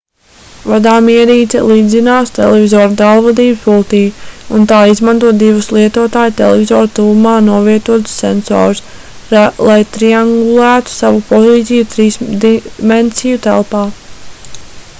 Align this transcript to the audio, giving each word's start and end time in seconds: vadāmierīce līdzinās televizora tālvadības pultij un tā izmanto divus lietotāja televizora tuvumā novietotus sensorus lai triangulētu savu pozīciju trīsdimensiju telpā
vadāmierīce 0.69 1.59
līdzinās 1.71 2.31
televizora 2.37 2.93
tālvadības 3.01 3.59
pultij 3.65 3.99
un 4.59 4.63
tā 4.71 4.79
izmanto 4.93 5.33
divus 5.43 5.67
lietotāja 5.77 6.33
televizora 6.39 6.89
tuvumā 6.99 7.33
novietotus 7.51 8.15
sensorus 8.23 8.81
lai 9.69 9.77
triangulētu 9.99 10.95
savu 10.95 11.21
pozīciju 11.33 11.89
trīsdimensiju 11.93 13.43
telpā 13.49 13.83